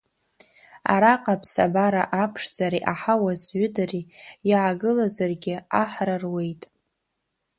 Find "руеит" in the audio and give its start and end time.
6.21-6.61